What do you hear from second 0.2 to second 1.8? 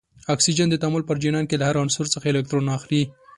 اکسیجن د تعامل په جریان کې له هر